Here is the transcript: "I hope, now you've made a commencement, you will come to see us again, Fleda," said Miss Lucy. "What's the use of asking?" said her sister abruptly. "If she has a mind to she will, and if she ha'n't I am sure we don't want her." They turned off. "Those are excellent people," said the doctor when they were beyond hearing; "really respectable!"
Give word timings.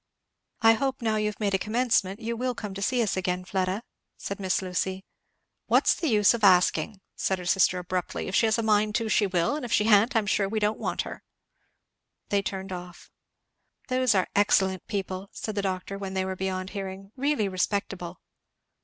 "I 0.63 0.73
hope, 0.73 1.03
now 1.03 1.17
you've 1.17 1.39
made 1.39 1.53
a 1.53 1.59
commencement, 1.59 2.19
you 2.19 2.35
will 2.35 2.55
come 2.55 2.73
to 2.73 2.81
see 2.81 3.03
us 3.03 3.15
again, 3.15 3.45
Fleda," 3.45 3.83
said 4.17 4.39
Miss 4.39 4.59
Lucy. 4.59 5.05
"What's 5.67 5.93
the 5.93 6.07
use 6.09 6.33
of 6.33 6.43
asking?" 6.43 7.01
said 7.15 7.37
her 7.37 7.45
sister 7.45 7.77
abruptly. 7.77 8.27
"If 8.27 8.33
she 8.35 8.47
has 8.47 8.57
a 8.57 8.63
mind 8.63 8.95
to 8.95 9.07
she 9.09 9.27
will, 9.27 9.55
and 9.55 9.63
if 9.63 9.71
she 9.71 9.85
ha'n't 9.85 10.15
I 10.15 10.17
am 10.17 10.25
sure 10.25 10.49
we 10.49 10.57
don't 10.59 10.79
want 10.79 11.03
her." 11.03 11.21
They 12.29 12.41
turned 12.41 12.71
off. 12.71 13.11
"Those 13.89 14.15
are 14.15 14.27
excellent 14.35 14.87
people," 14.87 15.29
said 15.33 15.53
the 15.53 15.61
doctor 15.61 15.99
when 15.99 16.15
they 16.15 16.25
were 16.25 16.35
beyond 16.35 16.71
hearing; 16.71 17.11
"really 17.15 17.47
respectable!" 17.47 18.21